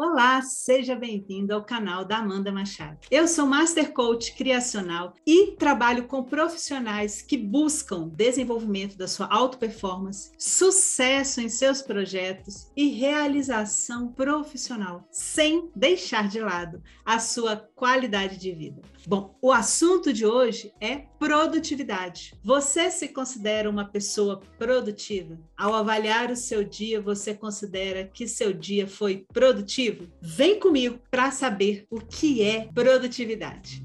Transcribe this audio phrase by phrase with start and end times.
[0.00, 3.00] Olá, seja bem-vindo ao canal da Amanda Machado.
[3.10, 9.58] Eu sou Master Coach Criacional e trabalho com profissionais que buscam desenvolvimento da sua auto
[9.58, 18.38] performance, sucesso em seus projetos e realização profissional, sem deixar de lado a sua qualidade
[18.38, 18.80] de vida.
[19.04, 22.38] Bom, o assunto de hoje é produtividade.
[22.44, 25.36] Você se considera uma pessoa produtiva?
[25.56, 29.87] Ao avaliar o seu dia, você considera que seu dia foi produtivo?
[30.20, 33.84] Vem comigo para saber o que é produtividade.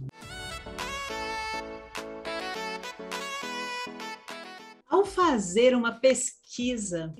[4.87, 6.42] Ao fazer uma pesquisa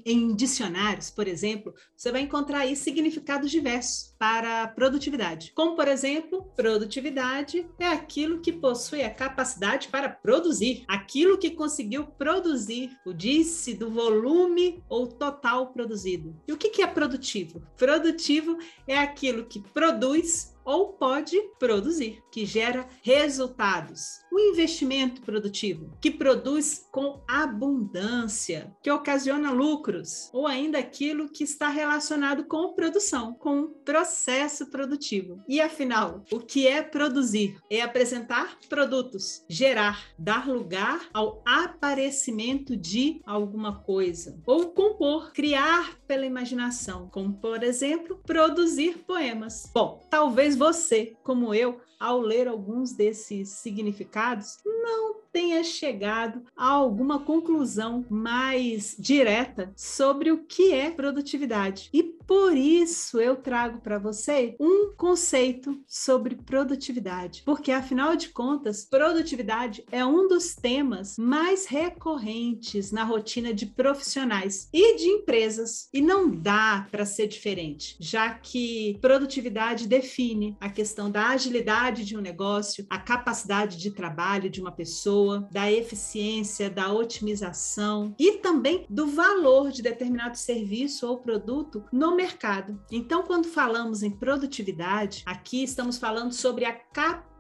[0.06, 5.52] em dicionários, por exemplo, você vai encontrar aí significados diversos para produtividade.
[5.56, 12.06] Como, por exemplo, produtividade é aquilo que possui a capacidade para produzir, aquilo que conseguiu
[12.06, 16.36] produzir, o disse do volume ou total produzido.
[16.48, 17.62] E o que é produtivo?
[17.78, 24.22] Produtivo é aquilo que produz ou pode produzir, que gera resultados.
[24.32, 31.70] O investimento produtivo, que produz com abundância, que ocasiona lucros, ou ainda aquilo que está
[31.70, 35.42] relacionado com produção, com processo produtivo.
[35.48, 37.58] E afinal, o que é produzir?
[37.70, 46.26] É apresentar produtos, gerar, dar lugar ao aparecimento de alguma coisa, ou compor, criar pela
[46.26, 49.70] imaginação, como por exemplo, produzir poemas.
[49.74, 56.70] Bom, talvez Talvez você, como eu, ao ler alguns desses significados, não tenha chegado a
[56.70, 61.90] alguma conclusão mais direta sobre o que é produtividade.
[61.92, 68.86] E por isso eu trago para você um conceito sobre produtividade, porque afinal de contas,
[68.86, 76.00] produtividade é um dos temas mais recorrentes na rotina de profissionais e de empresas, e
[76.00, 82.22] não dá para ser diferente, já que produtividade define a questão da agilidade de um
[82.22, 88.86] negócio, a capacidade de trabalho de uma pessoa pessoa, da eficiência, da otimização e também
[88.90, 92.80] do valor de determinado serviço ou produto no mercado.
[92.92, 97.33] Então, quando falamos em produtividade, aqui estamos falando sobre a capacidade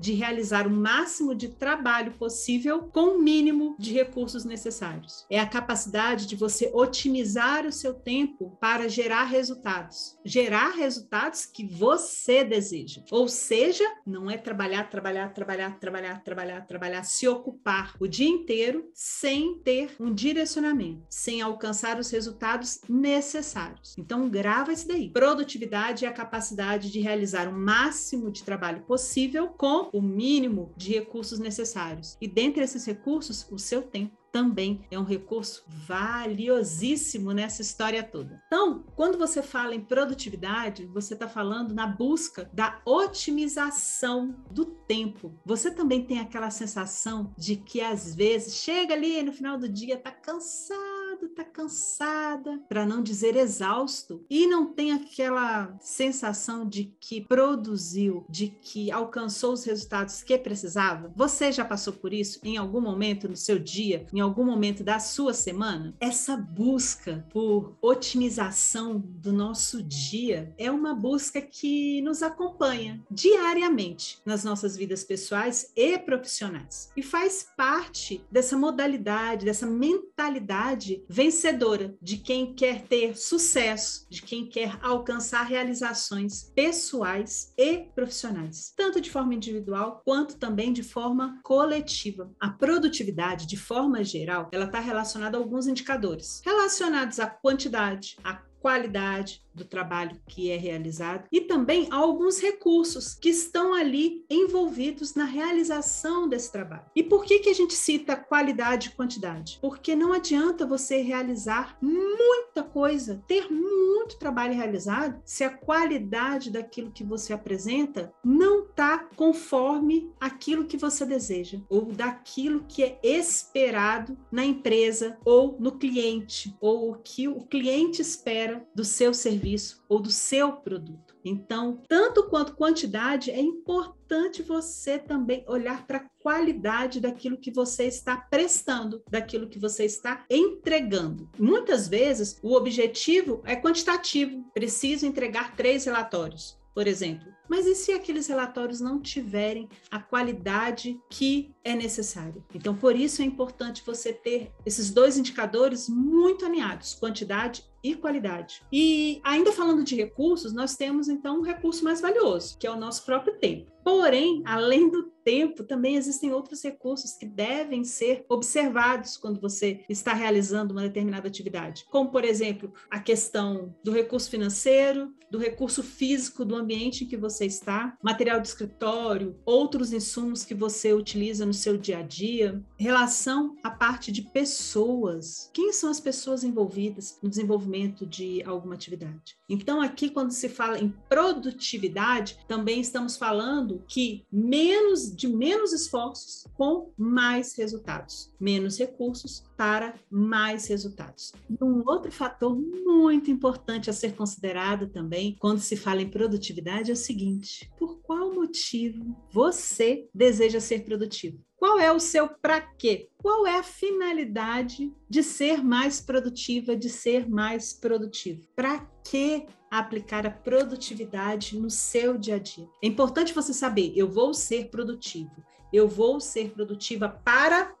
[0.00, 5.26] de realizar o máximo de trabalho possível com o mínimo de recursos necessários.
[5.28, 10.18] É a capacidade de você otimizar o seu tempo para gerar resultados.
[10.24, 13.02] Gerar resultados que você deseja.
[13.10, 18.90] Ou seja, não é trabalhar, trabalhar, trabalhar, trabalhar, trabalhar, trabalhar, se ocupar o dia inteiro
[18.94, 23.94] sem ter um direcionamento, sem alcançar os resultados necessários.
[23.98, 25.10] Então, grava isso daí.
[25.10, 30.92] Produtividade é a capacidade de realizar o máximo de trabalho possível com o mínimo de
[30.92, 32.16] recursos necessários.
[32.20, 38.42] E dentre esses recursos, o seu tempo também é um recurso valiosíssimo nessa história toda.
[38.46, 45.32] Então, quando você fala em produtividade, você está falando na busca da otimização do tempo.
[45.44, 49.94] Você também tem aquela sensação de que às vezes chega ali no final do dia,
[49.94, 56.94] está cansado cansado, tá cansada, para não dizer exausto, e não tem aquela sensação de
[57.00, 61.12] que produziu, de que alcançou os resultados que precisava?
[61.16, 64.98] Você já passou por isso em algum momento no seu dia, em algum momento da
[64.98, 65.94] sua semana?
[66.00, 74.44] Essa busca por otimização do nosso dia é uma busca que nos acompanha diariamente nas
[74.44, 82.54] nossas vidas pessoais e profissionais e faz parte dessa modalidade, dessa mentalidade vencedora de quem
[82.54, 90.02] quer ter sucesso, de quem quer alcançar realizações pessoais e profissionais, tanto de forma individual
[90.04, 92.30] quanto também de forma coletiva.
[92.40, 98.42] A produtividade, de forma geral, ela está relacionada a alguns indicadores relacionados à quantidade, à
[98.60, 105.24] qualidade, do trabalho que é realizado e também alguns recursos que estão ali envolvidos na
[105.24, 106.84] realização desse trabalho.
[106.94, 109.58] E por que que a gente cita qualidade e quantidade?
[109.62, 116.92] Porque não adianta você realizar muita coisa, ter muito trabalho realizado, se a qualidade daquilo
[116.92, 124.18] que você apresenta não está conforme aquilo que você deseja ou daquilo que é esperado
[124.30, 130.00] na empresa ou no cliente ou o que o cliente espera do seu serviço ou
[130.00, 131.16] do seu produto.
[131.24, 137.84] Então, tanto quanto quantidade, é importante você também olhar para a qualidade daquilo que você
[137.84, 141.28] está prestando, daquilo que você está entregando.
[141.38, 144.44] Muitas vezes, o objetivo é quantitativo.
[144.54, 147.26] Preciso entregar três relatórios por exemplo.
[147.48, 152.44] Mas e se aqueles relatórios não tiverem a qualidade que é necessária?
[152.54, 158.62] Então, por isso é importante você ter esses dois indicadores muito alinhados, quantidade e qualidade.
[158.72, 162.78] E ainda falando de recursos, nós temos então um recurso mais valioso, que é o
[162.78, 163.70] nosso próprio tempo.
[163.84, 170.12] Porém, além do tempo, também existem outros recursos que devem ser observados quando você está
[170.12, 176.44] realizando uma determinada atividade, como, por exemplo, a questão do recurso financeiro, do recurso físico
[176.44, 181.54] do ambiente em que você está, material de escritório, outros insumos que você utiliza no
[181.54, 185.50] seu dia a dia, relação à parte de pessoas.
[185.52, 189.36] Quem são as pessoas envolvidas no desenvolvimento de alguma atividade?
[189.48, 196.44] Então, aqui, quando se fala em produtividade, também estamos falando que menos de menos esforços
[196.54, 201.32] com mais resultados, menos recursos para mais resultados.
[201.60, 206.94] Um outro fator muito importante a ser considerado também quando se fala em produtividade é
[206.94, 211.45] o seguinte: por qual motivo você deseja ser produtivo?
[211.56, 213.08] Qual é o seu para quê?
[213.16, 218.46] Qual é a finalidade de ser mais produtiva, de ser mais produtivo?
[218.54, 222.68] Para que aplicar a produtividade no seu dia a dia?
[222.82, 225.34] É importante você saber, eu vou ser produtivo.
[225.72, 227.74] Eu vou ser produtiva para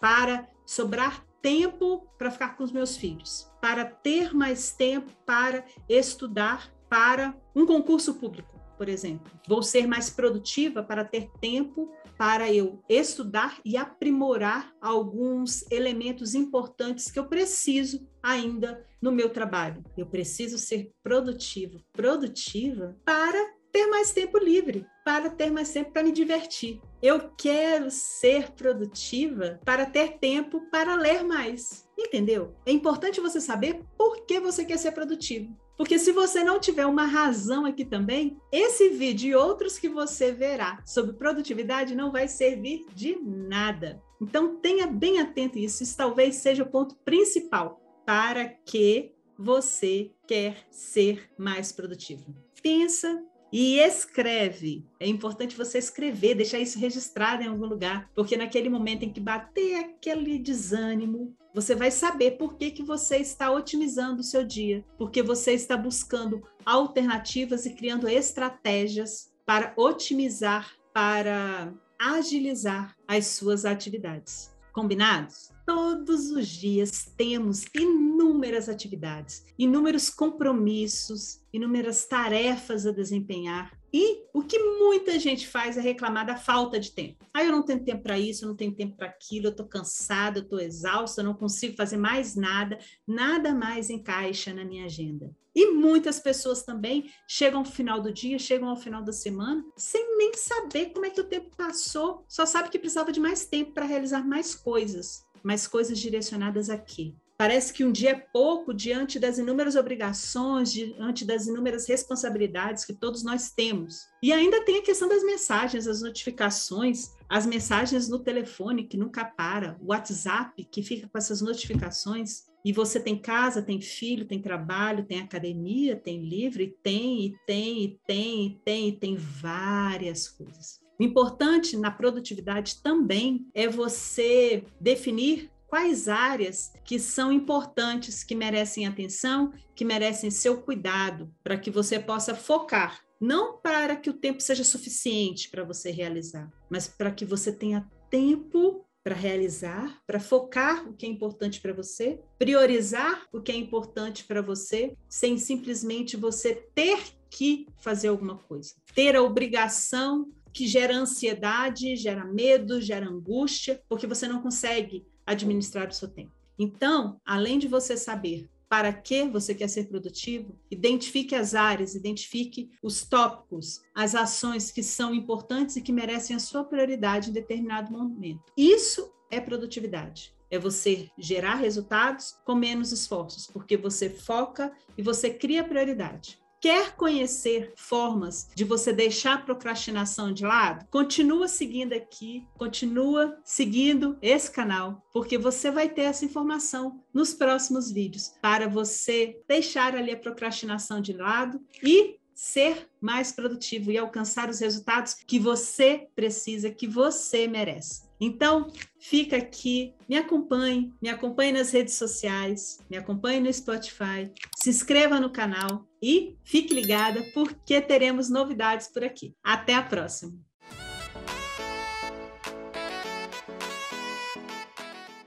[0.00, 6.72] para sobrar tempo para ficar com os meus filhos, para ter mais tempo para estudar
[6.88, 9.30] para um concurso público, por exemplo.
[9.46, 17.10] Vou ser mais produtiva para ter tempo para eu estudar e aprimorar alguns elementos importantes
[17.10, 19.84] que eu preciso ainda no meu trabalho.
[19.98, 26.02] Eu preciso ser produtivo, produtiva para ter mais tempo livre, para ter mais tempo para
[26.02, 26.80] me divertir.
[27.02, 31.86] Eu quero ser produtiva para ter tempo para ler mais.
[31.98, 32.56] Entendeu?
[32.64, 35.54] É importante você saber por que você quer ser produtivo.
[35.80, 40.30] Porque se você não tiver uma razão aqui também, esse vídeo e outros que você
[40.30, 43.98] verá sobre produtividade não vai servir de nada.
[44.20, 50.66] Então tenha bem atento isso, isso talvez seja o ponto principal para que você quer
[50.70, 52.26] ser mais produtivo.
[52.62, 54.84] Pensa e escreve.
[55.00, 59.18] É importante você escrever, deixar isso registrado em algum lugar, porque naquele momento em que
[59.18, 64.84] bater aquele desânimo, você vai saber por que, que você está otimizando o seu dia,
[64.96, 74.50] porque você está buscando alternativas e criando estratégias para otimizar, para agilizar as suas atividades.
[74.72, 75.50] Combinados?
[75.66, 84.58] Todos os dias temos inúmeras atividades, inúmeros compromissos, inúmeras tarefas a desempenhar e o que
[84.58, 87.24] muita gente faz é reclamar da falta de tempo.
[87.34, 89.66] Ah, eu não tenho tempo para isso, eu não tenho tempo para aquilo, eu estou
[89.66, 94.84] cansada, eu estou exausta, eu não consigo fazer mais nada, nada mais encaixa na minha
[94.84, 95.34] agenda.
[95.54, 100.16] E muitas pessoas também chegam ao final do dia, chegam ao final da semana, sem
[100.16, 103.72] nem saber como é que o tempo passou, só sabe que precisava de mais tempo
[103.72, 105.24] para realizar mais coisas.
[105.42, 107.14] Mais coisas direcionadas a quê?
[107.40, 112.92] Parece que um dia é pouco diante das inúmeras obrigações, diante das inúmeras responsabilidades que
[112.92, 114.10] todos nós temos.
[114.22, 119.24] E ainda tem a questão das mensagens, as notificações, as mensagens no telefone que nunca
[119.24, 122.42] para, o WhatsApp que fica com essas notificações.
[122.62, 127.84] E você tem casa, tem filho, tem trabalho, tem academia, tem livro, tem, e tem,
[127.84, 130.78] e tem, e tem, e tem várias coisas.
[130.98, 138.86] O importante na produtividade também é você definir quais áreas que são importantes, que merecem
[138.86, 143.00] atenção, que merecem seu cuidado, para que você possa focar.
[143.20, 147.88] Não para que o tempo seja suficiente para você realizar, mas para que você tenha
[148.10, 153.54] tempo para realizar, para focar o que é importante para você, priorizar o que é
[153.56, 156.98] importante para você, sem simplesmente você ter
[157.30, 158.74] que fazer alguma coisa.
[158.94, 165.88] Ter a obrigação que gera ansiedade, gera medo, gera angústia, porque você não consegue administrar
[165.88, 166.32] o seu tempo.
[166.58, 172.70] Então, além de você saber para que você quer ser produtivo, identifique as áreas, identifique
[172.80, 177.90] os tópicos, as ações que são importantes e que merecem a sua prioridade em determinado
[177.90, 178.52] momento.
[178.56, 180.32] Isso é produtividade.
[180.48, 186.38] É você gerar resultados com menos esforços, porque você foca e você cria prioridade.
[186.60, 190.86] Quer conhecer formas de você deixar a procrastinação de lado?
[190.90, 197.90] Continua seguindo aqui, continua seguindo esse canal, porque você vai ter essa informação nos próximos
[197.90, 204.48] vídeos para você deixar ali a procrastinação de lado e ser mais produtivo e alcançar
[204.48, 208.08] os resultados que você precisa, que você merece.
[208.18, 214.70] Então, fica aqui, me acompanhe, me acompanhe nas redes sociais, me acompanhe no Spotify, se
[214.70, 219.34] inscreva no canal e fique ligada porque teremos novidades por aqui.
[219.44, 220.32] Até a próxima!